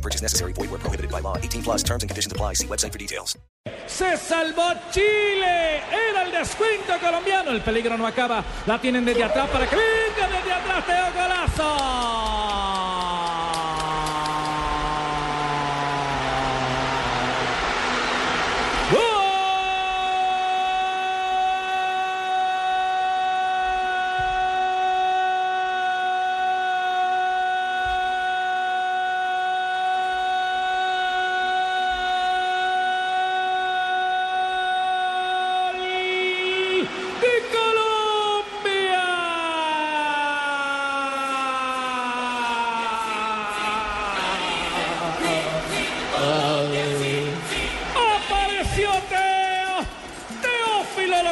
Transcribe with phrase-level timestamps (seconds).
[0.00, 0.52] Purchase necessary.
[0.54, 1.36] Void where prohibited by law.
[1.36, 2.54] 18 plus terms and conditions apply.
[2.54, 3.36] See website for details.
[3.86, 5.82] Se salvó Chile.
[5.92, 7.50] Era el descuento colombiano.
[7.50, 8.42] El peligro no acaba.
[8.66, 10.86] La tienen desde atrás para que venga desde atrás.
[10.86, 12.29] Teo golazo.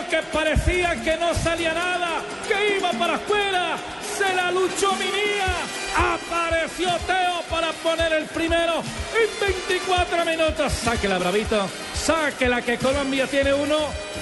[0.08, 3.76] Que parecía que no salía nada, que iba para afuera,
[4.16, 5.54] se la luchó Minía.
[5.96, 10.72] Apareció Teo para poner el primero en 24 minutos.
[10.72, 11.68] Sáquela, bravito.
[12.08, 13.76] Sáquela que Colombia tiene uno,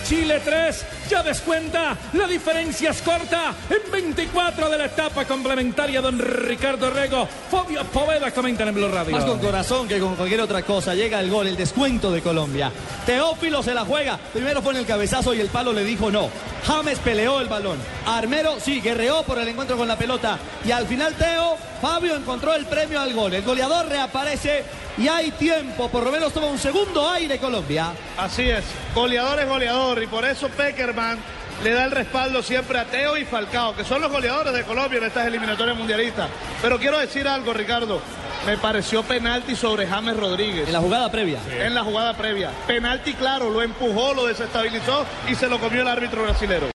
[0.05, 0.85] Chile tres.
[1.09, 1.97] Ya descuenta.
[2.15, 3.55] La diferencia es corta.
[3.71, 7.29] En 24 de la etapa complementaria, don Ricardo Rego.
[7.49, 9.13] Fabio Poveda comenta en Blue Radio.
[9.13, 10.97] Más con corazón que con cualquier otra cosa.
[10.97, 12.73] Llega el gol, el descuento de Colombia.
[13.07, 14.19] Teófilo se la juega.
[14.33, 16.29] Primero pone el cabezazo y el palo le dijo no.
[16.67, 17.79] James peleó el balón.
[18.05, 20.41] Armero sí, guerreó por el encuentro con la pelota.
[20.65, 23.33] Y al final Teo, Fabio encontró el premio al gol.
[23.33, 24.65] El goleador reaparece
[24.99, 25.89] y hay tiempo.
[25.89, 27.93] Por lo menos toma un segundo aire Colombia.
[28.17, 31.19] Así es, goleador es goleador y por eso Peckerman
[31.65, 34.99] le da el respaldo siempre a Teo y Falcao, que son los goleadores de Colombia
[34.99, 36.29] en estas eliminatorias mundialistas.
[36.61, 38.01] Pero quiero decir algo, Ricardo.
[38.47, 40.69] Me pareció penalti sobre James Rodríguez.
[40.69, 41.41] En la jugada previa.
[41.59, 42.51] En la jugada previa.
[42.67, 46.69] Penalti claro, lo empujó, lo desestabilizó y se lo comió el árbitro brasilero.